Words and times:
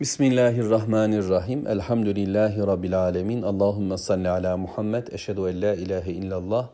Bismillahirrahmanirrahim. 0.00 1.66
Elhamdülillahi 1.66 2.58
Rabbil 2.58 2.98
alemin. 2.98 3.42
Allahümme 3.42 3.98
salli 3.98 4.28
ala 4.28 4.56
Muhammed. 4.56 5.06
Eşhedü 5.06 5.40
en 5.40 5.62
la 5.62 5.74
ilahe 5.74 6.12
illallah 6.12 6.68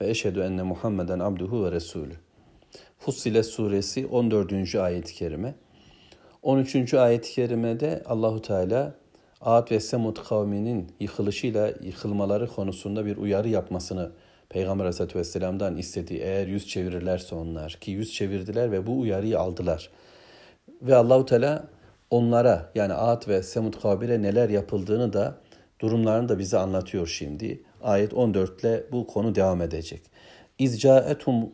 ve 0.00 0.10
eşhedü 0.10 0.40
enne 0.40 0.62
Muhammeden 0.62 1.18
abduhu 1.18 1.64
ve 1.64 1.72
resulü. 1.72 2.14
Fussilet 2.98 3.46
suresi 3.46 4.06
14. 4.06 4.74
ayet-i 4.74 5.14
kerime. 5.14 5.54
13. 6.42 6.94
ayet-i 6.94 7.32
kerimede 7.32 8.02
Allahu 8.06 8.42
Teala 8.42 8.94
Ad 9.40 9.70
ve 9.70 9.80
Semud 9.80 10.16
kavminin 10.28 10.92
yıkılışıyla 11.00 11.72
yıkılmaları 11.82 12.48
konusunda 12.48 13.06
bir 13.06 13.16
uyarı 13.16 13.48
yapmasını 13.48 14.10
Peygamber 14.48 14.84
Aleyhisselatü 14.84 15.18
Vesselam'dan 15.18 15.76
istedi. 15.76 16.14
Eğer 16.14 16.46
yüz 16.46 16.68
çevirirlerse 16.68 17.34
onlar 17.34 17.72
ki 17.72 17.90
yüz 17.90 18.12
çevirdiler 18.12 18.72
ve 18.72 18.86
bu 18.86 19.00
uyarıyı 19.00 19.38
aldılar. 19.38 19.90
Ve 20.82 20.96
Allahu 20.96 21.26
Teala 21.26 21.77
onlara 22.10 22.70
yani 22.74 22.94
Ad 22.94 23.28
ve 23.28 23.42
Semud 23.42 23.74
kavmine 23.82 24.22
neler 24.22 24.48
yapıldığını 24.48 25.12
da 25.12 25.38
durumlarını 25.80 26.28
da 26.28 26.38
bize 26.38 26.58
anlatıyor 26.58 27.06
şimdi. 27.06 27.62
Ayet 27.82 28.14
14 28.14 28.60
ile 28.60 28.84
bu 28.92 29.06
konu 29.06 29.34
devam 29.34 29.62
edecek. 29.62 30.02
İzcaetum 30.58 31.52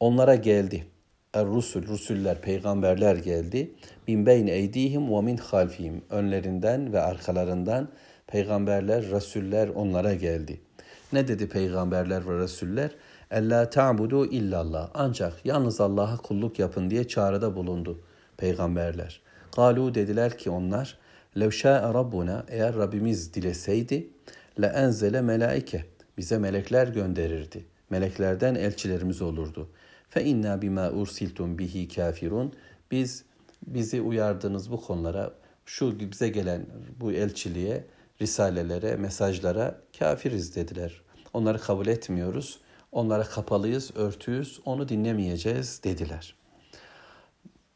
onlara 0.00 0.34
geldi. 0.34 0.86
Er 1.34 1.46
rusul, 1.46 1.86
rusuller, 1.86 2.40
peygamberler 2.40 3.16
geldi. 3.16 3.70
Min 4.06 4.26
beyne 4.26 4.50
eydihim 4.50 5.10
ve 5.10 5.20
min 5.20 5.36
halfihim. 5.36 6.02
Önlerinden 6.10 6.92
ve 6.92 7.00
arkalarından 7.00 7.88
peygamberler, 8.26 9.10
rasuller 9.10 9.68
onlara 9.68 10.14
geldi. 10.14 10.60
Ne 11.12 11.28
dedi 11.28 11.48
peygamberler 11.48 12.28
ve 12.28 12.38
rasuller? 12.38 12.90
Ella 13.30 13.70
ta'budu 13.70 14.26
illallah. 14.26 14.90
Ancak 14.94 15.32
yalnız 15.44 15.80
Allah'a 15.80 16.16
kulluk 16.16 16.58
yapın 16.58 16.90
diye 16.90 17.08
çağrıda 17.08 17.56
bulundu 17.56 18.00
peygamberler. 18.38 19.20
Galu 19.56 19.94
dediler 19.94 20.38
ki 20.38 20.50
onlar 20.50 20.98
Lev 21.40 21.50
şa'e 21.50 21.94
Rabbuna 21.94 22.44
eğer 22.48 22.76
Rabbimiz 22.76 23.34
dileseydi 23.34 24.10
le 24.60 24.66
enzele 24.66 25.20
melaike 25.20 25.84
bize 26.18 26.38
melekler 26.38 26.88
gönderirdi. 26.88 27.64
Meleklerden 27.90 28.54
elçilerimiz 28.54 29.22
olurdu. 29.22 29.68
Fe 30.10 30.24
inna 30.24 30.62
bima 30.62 30.90
ursiltum 30.90 31.58
bihi 31.58 31.88
kafirun. 31.88 32.52
Biz 32.90 33.24
bizi 33.66 34.00
uyardınız 34.00 34.70
bu 34.70 34.80
konulara, 34.80 35.32
şu 35.66 36.00
bize 36.00 36.28
gelen 36.28 36.66
bu 37.00 37.12
elçiliğe, 37.12 37.84
risalelere, 38.20 38.96
mesajlara 38.96 39.80
kafiriz 39.98 40.56
dediler. 40.56 41.02
Onları 41.32 41.60
kabul 41.60 41.86
etmiyoruz. 41.86 42.60
Onlara 42.92 43.24
kapalıyız, 43.24 43.96
örtüyüz, 43.96 44.60
onu 44.64 44.88
dinlemeyeceğiz 44.88 45.80
dediler. 45.84 46.37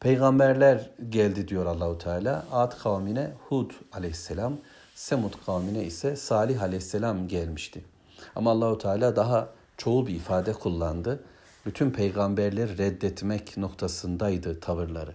Peygamberler 0.03 0.89
geldi 1.09 1.47
diyor 1.47 1.65
Allahu 1.65 1.97
Teala. 1.97 2.45
Ad 2.51 2.77
kavmine 2.77 3.31
Hud 3.49 3.71
aleyhisselam, 3.93 4.57
Semud 4.95 5.33
kavmine 5.45 5.83
ise 5.83 6.15
Salih 6.15 6.61
aleyhisselam 6.61 7.27
gelmişti. 7.27 7.81
Ama 8.35 8.51
Allahu 8.51 8.77
Teala 8.77 9.15
daha 9.15 9.49
çoğul 9.77 10.07
bir 10.07 10.15
ifade 10.15 10.53
kullandı. 10.53 11.23
Bütün 11.65 11.91
peygamberleri 11.91 12.77
reddetmek 12.77 13.57
noktasındaydı 13.57 14.59
tavırları. 14.59 15.11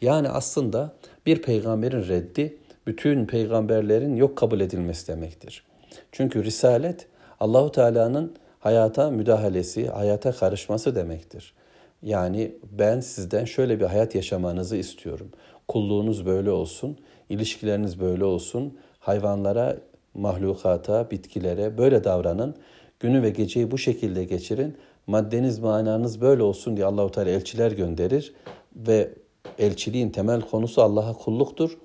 Yani 0.00 0.28
aslında 0.28 0.92
bir 1.26 1.42
peygamberin 1.42 2.08
reddi 2.08 2.58
bütün 2.86 3.26
peygamberlerin 3.26 4.16
yok 4.16 4.38
kabul 4.38 4.60
edilmesi 4.60 5.08
demektir. 5.08 5.64
Çünkü 6.12 6.44
risalet 6.44 7.06
Allahu 7.40 7.72
Teala'nın 7.72 8.36
hayata 8.60 9.10
müdahalesi, 9.10 9.88
hayata 9.88 10.32
karışması 10.32 10.94
demektir. 10.94 11.54
Yani 12.02 12.54
ben 12.70 13.00
sizden 13.00 13.44
şöyle 13.44 13.80
bir 13.80 13.84
hayat 13.84 14.14
yaşamanızı 14.14 14.76
istiyorum. 14.76 15.30
Kulluğunuz 15.68 16.26
böyle 16.26 16.50
olsun, 16.50 16.98
ilişkileriniz 17.28 18.00
böyle 18.00 18.24
olsun, 18.24 18.78
hayvanlara, 18.98 19.76
mahlukata, 20.14 21.10
bitkilere 21.10 21.78
böyle 21.78 22.04
davranın. 22.04 22.54
Günü 23.00 23.22
ve 23.22 23.30
geceyi 23.30 23.70
bu 23.70 23.78
şekilde 23.78 24.24
geçirin. 24.24 24.76
Maddeniz, 25.06 25.58
mananız 25.58 26.20
böyle 26.20 26.42
olsun 26.42 26.76
diye 26.76 26.86
Allahu 26.86 27.10
Teala 27.10 27.30
elçiler 27.30 27.72
gönderir 27.72 28.34
ve 28.76 29.10
elçiliğin 29.58 30.10
temel 30.10 30.40
konusu 30.40 30.82
Allah'a 30.82 31.12
kulluktur. 31.12 31.78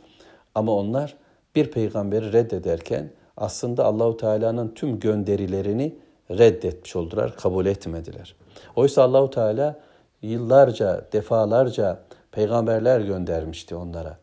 Ama 0.55 0.71
onlar 0.75 1.15
bir 1.55 1.71
peygamberi 1.71 2.33
reddederken 2.33 3.11
aslında 3.37 3.85
Allahu 3.85 4.17
Teala'nın 4.17 4.73
tüm 4.75 4.99
gönderilerini 4.99 5.95
reddetmiş 6.31 6.95
oldular, 6.95 7.35
kabul 7.35 7.65
etmediler. 7.65 8.35
Oysa 8.75 9.03
Allahu 9.03 9.29
Teala 9.29 9.79
yıllarca, 10.27 11.05
defalarca 11.13 11.99
peygamberler 12.31 12.99
göndermişti 12.99 13.75
onlara. 13.75 14.17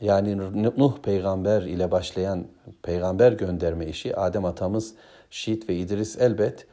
Yani 0.00 0.38
Nuh 0.78 0.98
peygamber 1.02 1.62
ile 1.62 1.90
başlayan 1.90 2.44
peygamber 2.82 3.32
gönderme 3.32 3.86
işi 3.86 4.16
Adem 4.16 4.44
atamız 4.44 4.94
Şiit 5.30 5.68
ve 5.68 5.76
İdris 5.76 6.18
elbet 6.18 6.66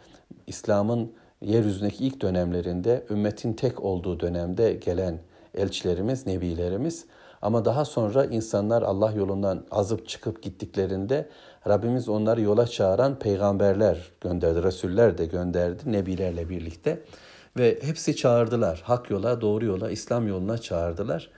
İslam'ın 0.48 1.12
yeryüzündeki 1.42 2.06
ilk 2.06 2.22
dönemlerinde 2.22 3.04
ümmetin 3.10 3.54
tek 3.54 3.84
olduğu 3.84 4.20
dönemde 4.20 4.74
gelen 4.74 5.20
elçilerimiz, 5.54 6.28
nebilerimiz 6.28 7.06
ama 7.42 7.66
daha 7.66 7.86
sonra 7.86 8.26
insanlar 8.26 8.82
Allah 8.82 9.12
yolundan 9.12 9.66
azıp 9.72 10.08
çıkıp 10.08 10.44
gittiklerinde 10.44 11.30
Rabbimiz 11.68 12.10
onları 12.10 12.42
yola 12.42 12.68
çağıran 12.68 13.20
peygamberler 13.20 14.12
gönderdi, 14.22 14.64
Resuller 14.64 15.18
de 15.18 15.26
gönderdi 15.26 15.92
nebilerle 15.92 16.50
birlikte. 16.50 17.00
Ve 17.58 17.80
hepsi 17.82 18.16
çağırdılar. 18.16 18.82
Hak 18.86 19.10
yola, 19.10 19.42
doğru 19.42 19.66
yola, 19.66 19.92
İslam 19.92 20.28
yoluna 20.28 20.58
çağırdılar. 20.58 21.30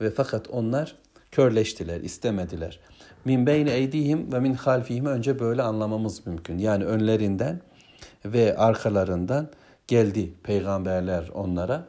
Ve 0.00 0.10
fakat 0.10 0.50
onlar 0.50 0.96
körleştiler, 1.30 2.00
istemediler. 2.00 2.80
Min 3.24 3.46
beyni 3.46 3.70
eydihim 3.70 4.32
ve 4.32 4.40
min 4.40 4.54
halfihim 4.54 5.06
önce 5.06 5.38
böyle 5.38 5.62
anlamamız 5.62 6.26
mümkün. 6.26 6.58
Yani 6.58 6.84
önlerinden 6.84 7.60
ve 8.24 8.56
arkalarından 8.56 9.48
geldi 9.86 10.34
peygamberler 10.42 11.28
onlara. 11.34 11.88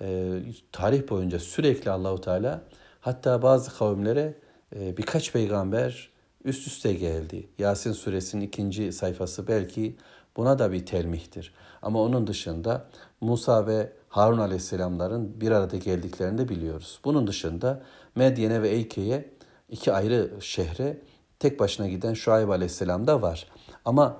E, 0.00 0.38
tarih 0.72 1.08
boyunca 1.08 1.38
sürekli 1.38 1.90
Allahu 1.90 2.20
Teala 2.20 2.62
hatta 3.00 3.42
bazı 3.42 3.78
kavimlere 3.78 4.34
e, 4.76 4.96
birkaç 4.96 5.32
peygamber 5.32 6.10
üst 6.44 6.66
üste 6.66 6.94
geldi. 6.94 7.48
Yasin 7.58 7.92
suresinin 7.92 8.44
ikinci 8.44 8.92
sayfası 8.92 9.48
belki 9.48 9.96
buna 10.36 10.58
da 10.58 10.72
bir 10.72 10.86
telmihtir. 10.86 11.54
Ama 11.82 12.02
onun 12.02 12.26
dışında 12.26 12.84
Musa 13.20 13.66
ve 13.66 13.92
Harun 14.08 14.38
aleyhisselamların 14.38 15.40
bir 15.40 15.50
arada 15.50 15.76
geldiklerini 15.76 16.38
de 16.38 16.48
biliyoruz. 16.48 17.00
Bunun 17.04 17.26
dışında 17.26 17.82
Medyene 18.14 18.62
ve 18.62 18.68
Eyke'ye 18.68 19.30
iki 19.68 19.92
ayrı 19.92 20.30
şehre 20.40 20.98
tek 21.38 21.60
başına 21.60 21.88
giden 21.88 22.14
Şuayb 22.14 22.48
aleyhisselam 22.48 23.06
da 23.06 23.22
var. 23.22 23.46
Ama 23.84 24.16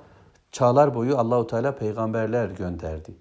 çağlar 0.52 0.94
boyu 0.94 1.18
Allahu 1.18 1.46
Teala 1.46 1.76
peygamberler 1.76 2.48
gönderdi. 2.48 3.14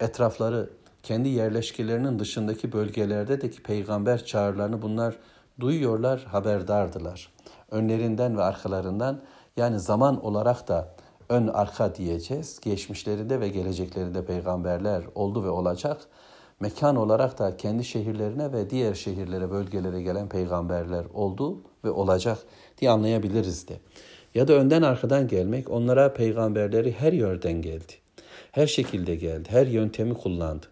Etrafları 0.00 0.70
kendi 1.02 1.28
yerleşkelerinin 1.28 2.18
dışındaki 2.18 2.72
bölgelerde 2.72 3.40
de 3.40 3.50
ki 3.50 3.62
peygamber 3.62 4.24
çağrılarını 4.24 4.82
bunlar 4.82 5.16
duyuyorlar, 5.60 6.24
haberdardılar. 6.24 7.32
Önlerinden 7.70 8.36
ve 8.36 8.42
arkalarından 8.42 9.20
yani 9.56 9.80
zaman 9.80 10.24
olarak 10.24 10.68
da 10.68 10.94
ön 11.30 11.46
arka 11.46 11.94
diyeceğiz. 11.94 12.60
Geçmişlerinde 12.60 13.40
ve 13.40 13.48
geleceklerinde 13.48 14.24
peygamberler 14.24 15.02
oldu 15.14 15.44
ve 15.44 15.50
olacak. 15.50 16.00
Mekan 16.60 16.96
olarak 16.96 17.38
da 17.38 17.56
kendi 17.56 17.84
şehirlerine 17.84 18.52
ve 18.52 18.70
diğer 18.70 18.94
şehirlere, 18.94 19.50
bölgelere 19.50 20.02
gelen 20.02 20.28
peygamberler 20.28 21.04
oldu 21.14 21.62
ve 21.84 21.90
olacak 21.90 22.38
diye 22.78 22.90
anlayabiliriz 22.90 23.68
de. 23.68 23.74
Ya 24.34 24.48
da 24.48 24.52
önden 24.52 24.82
arkadan 24.82 25.28
gelmek 25.28 25.70
onlara 25.70 26.12
peygamberleri 26.12 26.92
her 26.92 27.12
yerden 27.12 27.62
geldi. 27.62 27.92
Her 28.52 28.66
şekilde 28.66 29.16
geldi, 29.16 29.48
her 29.52 29.66
yöntemi 29.66 30.14
kullandı. 30.14 30.66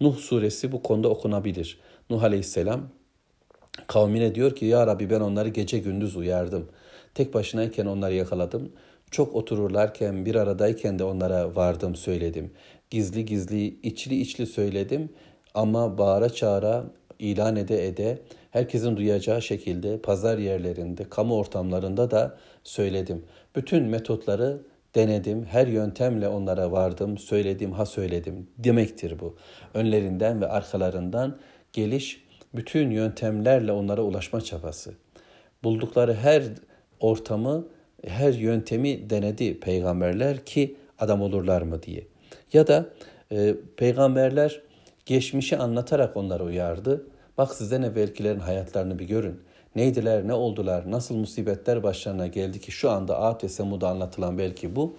Nuh 0.00 0.16
suresi 0.16 0.72
bu 0.72 0.82
konuda 0.82 1.08
okunabilir. 1.08 1.80
Nuh 2.10 2.22
aleyhisselam 2.22 2.80
kavmine 3.86 4.34
diyor 4.34 4.56
ki 4.56 4.66
ya 4.66 4.86
Rabbi 4.86 5.10
ben 5.10 5.20
onları 5.20 5.48
gece 5.48 5.78
gündüz 5.78 6.16
uyardım. 6.16 6.68
Tek 7.14 7.34
başınayken 7.34 7.86
onları 7.86 8.14
yakaladım. 8.14 8.72
Çok 9.10 9.34
otururlarken 9.34 10.26
bir 10.26 10.34
aradayken 10.34 10.98
de 10.98 11.04
onlara 11.04 11.56
vardım 11.56 11.94
söyledim. 11.94 12.50
Gizli 12.90 13.24
gizli 13.24 13.66
içli 13.66 14.20
içli 14.20 14.46
söyledim 14.46 15.08
ama 15.54 15.98
bağıra 15.98 16.28
çağıra 16.28 16.84
ilan 17.18 17.56
ede 17.56 17.86
ede 17.86 18.18
herkesin 18.50 18.96
duyacağı 18.96 19.42
şekilde 19.42 19.98
pazar 19.98 20.38
yerlerinde, 20.38 21.04
kamu 21.10 21.36
ortamlarında 21.36 22.10
da 22.10 22.36
söyledim. 22.64 23.24
Bütün 23.56 23.84
metotları 23.84 24.62
denedim, 24.94 25.44
her 25.44 25.66
yöntemle 25.66 26.28
onlara 26.28 26.72
vardım, 26.72 27.18
söyledim, 27.18 27.72
ha 27.72 27.86
söyledim 27.86 28.46
demektir 28.58 29.20
bu. 29.20 29.36
Önlerinden 29.74 30.40
ve 30.40 30.48
arkalarından 30.48 31.38
geliş 31.72 32.24
bütün 32.54 32.90
yöntemlerle 32.90 33.72
onlara 33.72 34.02
ulaşma 34.02 34.40
çabası. 34.40 34.94
Buldukları 35.64 36.14
her 36.14 36.42
ortamı 37.00 37.66
her 38.06 38.32
yöntemi 38.32 39.10
denedi 39.10 39.60
peygamberler 39.60 40.44
ki 40.44 40.76
adam 40.98 41.22
olurlar 41.22 41.62
mı 41.62 41.82
diye. 41.82 42.06
Ya 42.52 42.66
da 42.66 42.86
e, 43.32 43.54
peygamberler 43.76 44.60
geçmişi 45.06 45.56
anlatarak 45.56 46.16
onları 46.16 46.44
uyardı. 46.44 47.06
Bak 47.38 47.54
sizden 47.54 47.82
evvelkilerin 47.82 48.38
hayatlarını 48.38 48.98
bir 48.98 49.04
görün. 49.04 49.40
Neydiler, 49.76 50.28
ne 50.28 50.32
oldular, 50.32 50.90
nasıl 50.90 51.14
musibetler 51.14 51.82
başlarına 51.82 52.26
geldi 52.26 52.60
ki 52.60 52.72
şu 52.72 52.90
anda 52.90 53.20
Ad 53.20 53.44
ve 53.44 53.48
Semud'a 53.48 53.88
anlatılan 53.88 54.38
belki 54.38 54.76
bu. 54.76 54.96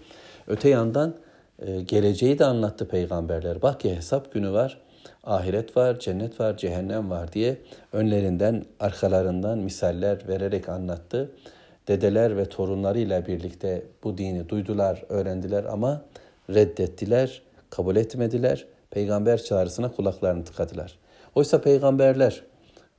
Öte 0.48 0.70
yandan 0.70 1.16
e, 1.60 1.82
geleceği 1.82 2.40
de 2.40 2.46
anlattı 2.46 2.88
peygamberler. 2.88 3.62
Bak 3.62 3.86
ya 3.86 3.96
hesap 3.96 4.34
günü 4.34 4.52
var, 4.52 4.78
ahiret 5.24 5.78
var, 5.78 6.00
cennet 6.00 6.40
var, 6.40 6.58
cehennem 6.58 7.10
var 7.10 7.34
diye 7.34 7.58
önlerinden, 7.94 8.66
arkalarından 8.80 9.60
misaller 9.60 10.28
vererek 10.28 10.70
anlattı. 10.70 11.32
Dedeler 11.90 12.38
ve 12.38 12.46
torunlarıyla 12.46 13.28
birlikte 13.28 13.84
bu 14.04 14.18
dini 14.18 14.50
duydular, 14.50 15.04
öğrendiler 15.10 15.64
ama 15.64 16.02
reddettiler, 16.50 17.42
kabul 17.70 17.96
etmediler. 17.96 18.66
Peygamber 18.92 19.44
çağrısına 19.44 19.92
kulaklarını 19.92 20.44
tıkadılar. 20.44 20.98
Oysa 21.36 21.62
peygamberler 21.62 22.44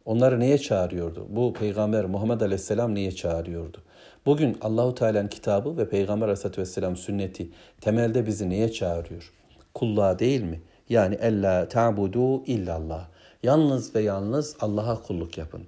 onları 0.05 0.41
neye 0.41 0.59
çağırıyordu? 0.59 1.27
Bu 1.29 1.53
peygamber 1.53 2.05
Muhammed 2.05 2.41
Aleyhisselam 2.41 2.95
niye 2.95 3.13
çağırıyordu? 3.13 3.79
Bugün 4.27 4.59
Allahu 4.61 4.95
Teala'nın 4.95 5.29
kitabı 5.29 5.77
ve 5.77 5.89
Peygamber 5.89 6.27
Aleyhisselatü 6.27 6.61
Vesselam 6.61 6.97
sünneti 6.97 7.49
temelde 7.81 8.27
bizi 8.27 8.51
neye 8.51 8.73
çağırıyor? 8.73 9.33
Kulluğa 9.75 10.19
değil 10.19 10.43
mi? 10.43 10.61
Yani 10.89 11.15
ella 11.15 11.69
ta'budu 11.69 12.45
illallah. 12.45 13.09
Yalnız 13.43 13.95
ve 13.95 14.01
yalnız 14.01 14.57
Allah'a 14.61 15.03
kulluk 15.03 15.39
yapın. 15.39 15.63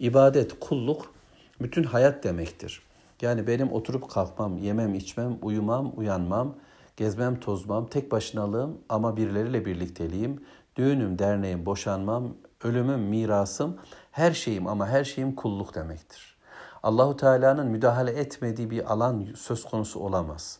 İbadet, 0.00 0.60
kulluk 0.60 1.19
bütün 1.60 1.84
hayat 1.84 2.24
demektir. 2.24 2.82
Yani 3.22 3.46
benim 3.46 3.72
oturup 3.72 4.10
kalkmam, 4.10 4.58
yemem, 4.58 4.94
içmem, 4.94 5.38
uyumam, 5.42 5.92
uyanmam, 5.96 6.54
gezmem, 6.96 7.40
tozmam, 7.40 7.86
tek 7.86 8.12
başınalığım 8.12 8.78
ama 8.88 9.16
birileriyle 9.16 9.66
birlikteliğim, 9.66 10.44
düğünüm, 10.76 11.18
derneğim, 11.18 11.66
boşanmam, 11.66 12.34
ölümüm, 12.64 13.00
mirasım, 13.00 13.76
her 14.10 14.32
şeyim 14.32 14.66
ama 14.66 14.88
her 14.88 15.04
şeyim 15.04 15.34
kulluk 15.34 15.74
demektir. 15.74 16.36
Allahu 16.82 17.16
Teala'nın 17.16 17.66
müdahale 17.66 18.10
etmediği 18.10 18.70
bir 18.70 18.92
alan 18.92 19.26
söz 19.36 19.64
konusu 19.64 20.00
olamaz. 20.00 20.58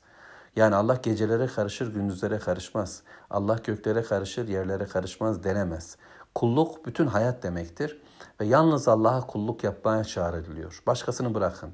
Yani 0.56 0.74
Allah 0.74 0.98
gecelere 1.02 1.46
karışır, 1.46 1.94
gündüzlere 1.94 2.38
karışmaz. 2.38 3.02
Allah 3.30 3.58
göklere 3.64 4.02
karışır, 4.02 4.48
yerlere 4.48 4.84
karışmaz 4.84 5.44
denemez. 5.44 5.96
Kulluk 6.34 6.86
bütün 6.86 7.06
hayat 7.06 7.42
demektir 7.42 8.02
ve 8.40 8.46
yalnız 8.46 8.88
Allah'a 8.88 9.26
kulluk 9.26 9.64
yapmaya 9.64 10.04
çağrılıyor. 10.04 10.82
Başkasını 10.86 11.34
bırakın. 11.34 11.70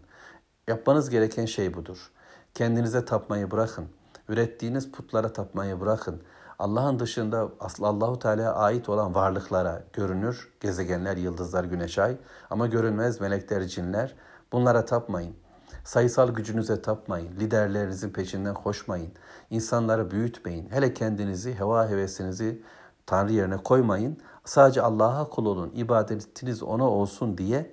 Yapmanız 0.69 1.11
gereken 1.11 1.45
şey 1.47 1.75
budur. 1.75 2.11
Kendinize 2.55 3.05
tapmayı 3.05 3.51
bırakın. 3.51 3.89
Ürettiğiniz 4.29 4.93
putlara 4.93 5.33
tapmayı 5.33 5.81
bırakın. 5.81 6.23
Allah'ın 6.59 6.99
dışında 6.99 7.49
Allahu 7.81 8.19
Teala'ya 8.19 8.53
ait 8.55 8.89
olan 8.89 9.15
varlıklara 9.15 9.83
görünür 9.93 10.53
gezegenler, 10.61 11.17
yıldızlar, 11.17 11.65
güneş, 11.65 11.99
ay 11.99 12.17
ama 12.51 12.67
görünmez 12.67 13.21
melekler, 13.21 13.65
cinler. 13.65 14.15
Bunlara 14.53 14.85
tapmayın. 14.85 15.37
Sayısal 15.85 16.31
gücünüze 16.31 16.83
tapmayın. 16.83 17.33
Liderlerinizin 17.41 18.11
peşinden 18.11 18.55
koşmayın. 18.55 19.13
İnsanları 19.51 20.11
büyütmeyin. 20.11 20.71
Hele 20.71 20.95
kendinizi, 20.95 21.55
heva 21.55 21.89
hevesinizi 21.89 22.63
Tanrı 23.07 23.33
yerine 23.33 23.57
koymayın. 23.57 24.19
Sadece 24.47 24.83
Allah'a 24.83 25.31
kul 25.31 25.47
olun. 25.47 25.73
İbadetiniz 25.75 26.63
ona 26.63 26.91
olsun 26.91 27.39
diye 27.39 27.73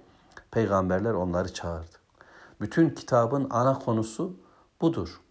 peygamberler 0.51 1.13
onları 1.13 1.53
çağırdı. 1.53 1.95
Bütün 2.61 2.89
kitabın 2.89 3.47
ana 3.49 3.79
konusu 3.79 4.33
budur. 4.81 5.21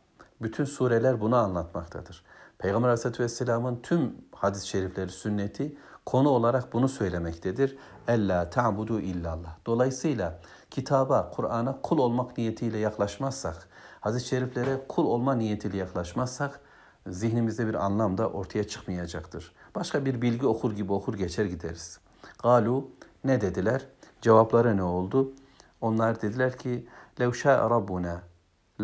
Bütün 0.43 0.65
sureler 0.65 1.21
bunu 1.21 1.37
anlatmaktadır. 1.37 2.25
Peygamber 2.59 2.89
Aleyhisselatü 2.89 3.23
Vesselam'ın 3.23 3.81
tüm 3.83 4.15
hadis-i 4.35 4.69
şerifleri, 4.69 5.09
sünneti 5.09 5.77
konu 6.07 6.29
olarak 6.29 6.73
bunu 6.73 6.89
söylemektedir. 6.89 7.77
Ella 8.09 8.51
ta'budu 8.51 9.01
illallah. 9.01 9.57
Dolayısıyla 9.67 10.39
kitaba, 10.71 11.31
Kur'an'a 11.31 11.81
kul 11.83 11.99
olmak 11.99 12.39
niyetiyle 12.39 12.79
yaklaşmazsak, 12.79 13.69
hadis-i 14.01 14.29
şeriflere 14.29 14.81
kul 14.89 15.07
olma 15.07 15.35
niyetiyle 15.35 15.77
yaklaşmazsak 15.77 16.61
zihnimizde 17.07 17.67
bir 17.67 17.75
anlam 17.75 18.19
da 18.19 18.31
ortaya 18.31 18.65
çıkmayacaktır. 18.65 19.53
Başka 19.75 20.05
bir 20.05 20.23
bilgi 20.23 20.47
okur 20.47 20.73
gibi 20.73 20.93
okur 20.93 21.15
geçer 21.15 21.45
gideriz. 21.45 21.99
Galu 22.43 22.91
ne 23.25 23.41
dediler? 23.41 23.87
Cevapları 24.21 24.77
ne 24.77 24.83
oldu? 24.83 25.33
Onlar 25.81 26.23
dediler 26.23 26.59
ki 26.59 26.87
lev 27.21 27.33
şa'a 27.33 27.71
rabbuna 27.71 28.23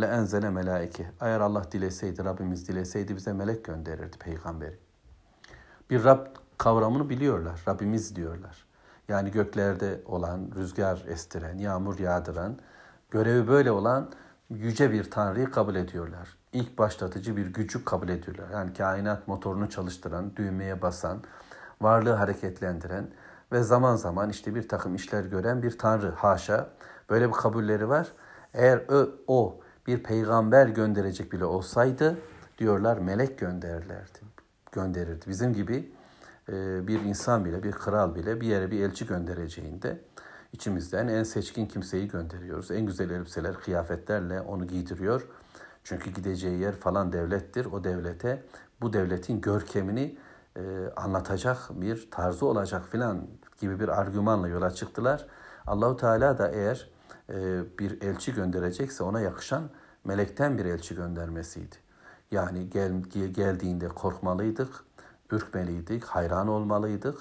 le 0.00 0.06
enzele 0.06 0.50
melaike. 0.50 1.10
Eğer 1.20 1.40
Allah 1.40 1.72
dileseydi, 1.72 2.24
Rabbimiz 2.24 2.68
dileseydi 2.68 3.16
bize 3.16 3.32
melek 3.32 3.64
gönderirdi 3.64 4.18
peygamberi. 4.18 4.78
Bir 5.90 6.04
Rab 6.04 6.26
kavramını 6.58 7.10
biliyorlar. 7.10 7.60
Rabbimiz 7.68 8.16
diyorlar. 8.16 8.66
Yani 9.08 9.30
göklerde 9.30 10.02
olan, 10.06 10.50
rüzgar 10.56 11.04
estiren, 11.08 11.58
yağmur 11.58 11.98
yağdıran, 11.98 12.58
görevi 13.10 13.48
böyle 13.48 13.70
olan 13.70 14.10
yüce 14.50 14.92
bir 14.92 15.10
tanrıyı 15.10 15.50
kabul 15.50 15.74
ediyorlar. 15.74 16.37
İlk 16.52 16.78
başlatıcı 16.78 17.36
bir 17.36 17.46
gücü 17.46 17.84
kabul 17.84 18.08
ediyorlar. 18.08 18.50
Yani 18.52 18.72
kainat 18.72 19.28
motorunu 19.28 19.70
çalıştıran, 19.70 20.36
düğmeye 20.36 20.82
basan, 20.82 21.22
varlığı 21.80 22.12
hareketlendiren 22.12 23.10
ve 23.52 23.62
zaman 23.62 23.96
zaman 23.96 24.30
işte 24.30 24.54
bir 24.54 24.68
takım 24.68 24.94
işler 24.94 25.24
gören 25.24 25.62
bir 25.62 25.78
tanrı 25.78 26.10
haşa. 26.10 26.68
Böyle 27.10 27.28
bir 27.28 27.32
kabulleri 27.32 27.88
var. 27.88 28.12
Eğer 28.54 28.78
o, 28.88 29.08
o 29.26 29.60
bir 29.86 30.02
peygamber 30.02 30.66
gönderecek 30.66 31.32
bile 31.32 31.44
olsaydı 31.44 32.18
diyorlar 32.58 32.98
melek 32.98 33.38
gönderirlerdi. 33.38 34.18
Gönderirdi. 34.72 35.24
Bizim 35.28 35.52
gibi 35.52 35.92
e, 36.48 36.86
bir 36.86 37.00
insan 37.00 37.44
bile, 37.44 37.62
bir 37.62 37.72
kral 37.72 38.14
bile 38.14 38.40
bir 38.40 38.46
yere 38.46 38.70
bir 38.70 38.80
elçi 38.80 39.06
göndereceğinde 39.06 40.00
içimizden 40.52 41.08
en 41.08 41.22
seçkin 41.22 41.66
kimseyi 41.66 42.08
gönderiyoruz. 42.08 42.70
En 42.70 42.86
güzel 42.86 43.10
elbiseler, 43.10 43.54
kıyafetlerle 43.54 44.40
onu 44.40 44.66
giydiriyor. 44.66 45.26
Çünkü 45.88 46.10
gideceği 46.10 46.58
yer 46.58 46.76
falan 46.76 47.12
devlettir. 47.12 47.66
O 47.66 47.84
devlete 47.84 48.42
bu 48.80 48.92
devletin 48.92 49.40
görkemini 49.40 50.18
e, 50.56 50.60
anlatacak 50.96 51.58
bir 51.70 52.10
tarzı 52.10 52.46
olacak 52.46 52.82
filan 52.90 53.26
gibi 53.60 53.80
bir 53.80 53.88
argümanla 53.88 54.48
yola 54.48 54.70
çıktılar. 54.70 55.26
Allahu 55.66 55.96
Teala 55.96 56.38
da 56.38 56.50
eğer 56.50 56.90
e, 57.30 57.62
bir 57.78 58.02
elçi 58.02 58.34
gönderecekse 58.34 59.04
ona 59.04 59.20
yakışan 59.20 59.70
melekten 60.04 60.58
bir 60.58 60.64
elçi 60.64 60.94
göndermesiydi. 60.94 61.76
Yani 62.30 62.70
gel, 62.70 62.92
geldiğinde 63.32 63.88
korkmalıydık, 63.88 64.84
ürkmeliydik, 65.30 66.04
hayran 66.04 66.48
olmalıydık, 66.48 67.18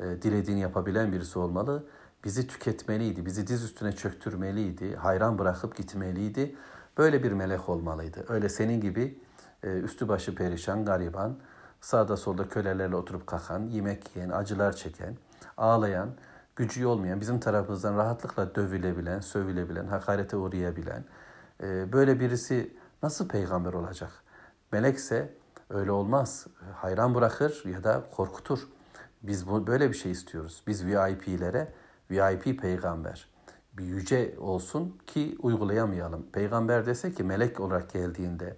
e, 0.00 0.04
dilediğini 0.04 0.60
yapabilen 0.60 1.12
birisi 1.12 1.38
olmalı. 1.38 1.84
Bizi 2.24 2.46
tüketmeliydi, 2.46 3.26
bizi 3.26 3.46
diz 3.46 3.64
üstüne 3.64 3.92
çöktürmeliydi, 3.92 4.96
hayran 4.96 5.38
bırakıp 5.38 5.76
gitmeliydi. 5.76 6.56
Böyle 6.98 7.22
bir 7.22 7.32
melek 7.32 7.68
olmalıydı. 7.68 8.24
Öyle 8.28 8.48
senin 8.48 8.80
gibi 8.80 9.18
e, 9.62 9.68
üstü 9.68 10.08
başı 10.08 10.34
perişan, 10.34 10.84
gariban, 10.84 11.36
sağda 11.80 12.16
solda 12.16 12.48
kölelerle 12.48 12.96
oturup 12.96 13.26
kalkan, 13.26 13.62
yemek 13.62 14.16
yiyen, 14.16 14.30
acılar 14.30 14.72
çeken, 14.72 15.16
ağlayan, 15.56 16.10
gücü 16.56 16.86
olmayan, 16.86 17.20
bizim 17.20 17.40
tarafımızdan 17.40 17.96
rahatlıkla 17.96 18.54
dövülebilen, 18.54 19.20
sövülebilen, 19.20 19.86
hakarete 19.86 20.36
uğrayabilen, 20.36 21.04
e, 21.62 21.92
böyle 21.92 22.20
birisi 22.20 22.76
nasıl 23.02 23.28
peygamber 23.28 23.72
olacak? 23.72 24.10
Melekse 24.72 25.34
öyle 25.70 25.90
olmaz. 25.92 26.46
Hayran 26.74 27.14
bırakır 27.14 27.62
ya 27.64 27.84
da 27.84 28.04
korkutur. 28.16 28.68
Biz 29.22 29.48
bu, 29.48 29.66
böyle 29.66 29.88
bir 29.88 29.96
şey 29.96 30.12
istiyoruz. 30.12 30.62
Biz 30.66 30.86
VIP'lere 30.86 31.72
VIP 32.10 32.60
peygamber 32.60 33.33
bir 33.78 33.84
yüce 33.84 34.34
olsun 34.40 34.96
ki 35.06 35.36
uygulayamayalım. 35.42 36.26
Peygamber 36.32 36.86
dese 36.86 37.12
ki 37.12 37.24
melek 37.24 37.60
olarak 37.60 37.92
geldiğinde 37.92 38.56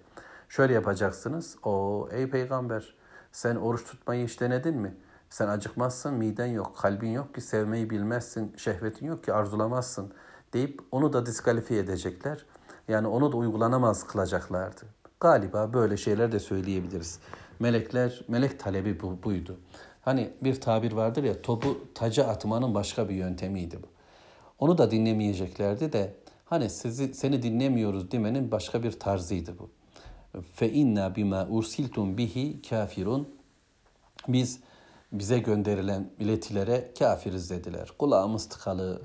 şöyle 0.49 0.73
yapacaksınız. 0.73 1.57
O 1.63 2.07
ey 2.11 2.29
peygamber 2.29 2.95
sen 3.31 3.55
oruç 3.55 3.85
tutmayı 3.85 4.27
hiç 4.27 4.41
denedin 4.41 4.75
mi? 4.75 4.97
Sen 5.29 5.47
acıkmazsın, 5.47 6.13
miden 6.13 6.45
yok, 6.45 6.77
kalbin 6.77 7.09
yok 7.09 7.35
ki 7.35 7.41
sevmeyi 7.41 7.89
bilmezsin, 7.89 8.53
şehvetin 8.57 9.05
yok 9.05 9.23
ki 9.23 9.33
arzulamazsın 9.33 10.13
deyip 10.53 10.81
onu 10.91 11.13
da 11.13 11.25
diskalifiye 11.25 11.79
edecekler. 11.79 12.45
Yani 12.87 13.07
onu 13.07 13.31
da 13.31 13.37
uygulanamaz 13.37 14.07
kılacaklardı. 14.07 14.81
Galiba 15.19 15.73
böyle 15.73 15.97
şeyler 15.97 16.31
de 16.31 16.39
söyleyebiliriz. 16.39 17.19
Melekler, 17.59 18.25
melek 18.27 18.59
talebi 18.59 19.01
bu, 19.01 19.23
buydu. 19.23 19.57
Hani 20.01 20.33
bir 20.41 20.61
tabir 20.61 20.91
vardır 20.91 21.23
ya 21.23 21.41
topu 21.41 21.77
taca 21.95 22.27
atmanın 22.27 22.75
başka 22.75 23.09
bir 23.09 23.15
yöntemiydi 23.15 23.79
bu. 23.83 23.96
Onu 24.59 24.77
da 24.77 24.91
dinlemeyeceklerdi 24.91 25.93
de 25.93 26.15
hani 26.45 26.69
sizi 26.69 27.13
seni 27.13 27.43
dinlemiyoruz 27.43 28.11
demenin 28.11 28.51
başka 28.51 28.83
bir 28.83 28.99
tarzıydı 28.99 29.53
bu. 29.59 29.69
Fe 30.55 30.71
inna 30.71 31.15
bima 31.15 31.47
ursiltum 31.49 32.17
bihi 32.17 32.61
kafirun. 32.69 33.29
Biz 34.27 34.59
bize 35.11 35.39
gönderilen 35.39 36.09
iletilere 36.19 36.93
kafiriz 36.99 37.49
dediler. 37.49 37.91
Kulağımız 37.99 38.49
tıkalı. 38.49 39.01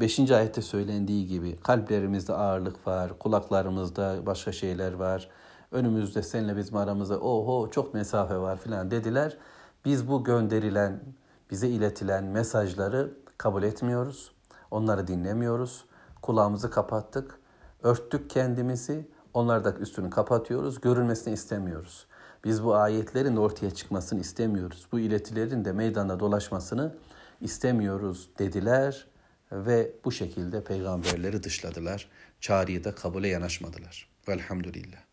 Beşinci 0.00 0.36
ayette 0.36 0.62
söylendiği 0.62 1.26
gibi 1.26 1.56
kalplerimizde 1.56 2.32
ağırlık 2.32 2.86
var, 2.86 3.18
kulaklarımızda 3.18 4.26
başka 4.26 4.52
şeyler 4.52 4.92
var. 4.92 5.28
Önümüzde 5.72 6.22
seninle 6.22 6.56
bizim 6.56 6.76
aramızda 6.76 7.20
oho 7.20 7.70
çok 7.70 7.94
mesafe 7.94 8.38
var 8.38 8.58
filan 8.58 8.90
dediler. 8.90 9.36
Biz 9.84 10.08
bu 10.08 10.24
gönderilen, 10.24 11.00
bize 11.50 11.68
iletilen 11.68 12.24
mesajları 12.24 13.14
kabul 13.38 13.62
etmiyoruz. 13.62 14.32
Onları 14.72 15.06
dinlemiyoruz. 15.06 15.84
Kulağımızı 16.22 16.70
kapattık. 16.70 17.40
Örttük 17.82 18.30
kendimizi. 18.30 19.08
Onlar 19.34 19.64
da 19.64 19.72
üstünü 19.74 20.10
kapatıyoruz. 20.10 20.80
Görülmesini 20.80 21.34
istemiyoruz. 21.34 22.06
Biz 22.44 22.64
bu 22.64 22.74
ayetlerin 22.74 23.36
ortaya 23.36 23.70
çıkmasını 23.70 24.20
istemiyoruz. 24.20 24.86
Bu 24.92 25.00
iletilerin 25.00 25.64
de 25.64 25.72
meydanda 25.72 26.20
dolaşmasını 26.20 26.94
istemiyoruz 27.40 28.30
dediler 28.38 29.06
ve 29.52 29.92
bu 30.04 30.12
şekilde 30.12 30.64
peygamberleri 30.64 31.42
dışladılar. 31.42 32.08
Çağrıyı 32.40 32.84
da 32.84 32.94
kabule 32.94 33.28
yanaşmadılar. 33.28 34.08
Velhamdülillah. 34.28 35.11